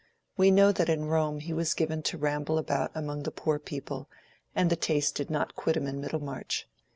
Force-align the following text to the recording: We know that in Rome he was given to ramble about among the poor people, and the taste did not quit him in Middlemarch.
We 0.35 0.49
know 0.49 0.71
that 0.71 0.89
in 0.89 1.05
Rome 1.05 1.41
he 1.41 1.53
was 1.53 1.75
given 1.75 2.01
to 2.09 2.17
ramble 2.17 2.57
about 2.57 2.89
among 2.95 3.21
the 3.21 3.29
poor 3.29 3.59
people, 3.59 4.09
and 4.55 4.71
the 4.71 4.75
taste 4.75 5.13
did 5.13 5.29
not 5.29 5.55
quit 5.55 5.77
him 5.77 5.85
in 5.85 6.01
Middlemarch. 6.01 6.67